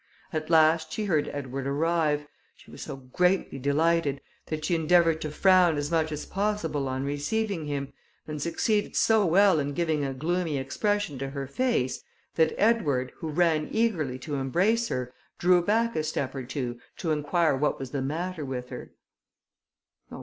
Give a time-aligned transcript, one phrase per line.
[0.33, 5.29] At last she heard Edward arrive; she was so greatly delighted, that she endeavoured to
[5.29, 7.93] frown as much as possible on receiving him,
[8.27, 12.01] and succeeded so well in giving a gloomy expression to her face,
[12.33, 17.11] that Edward, who ran eagerly to embrace her, drew back a step or two to
[17.11, 18.93] inquire what was the matter with her.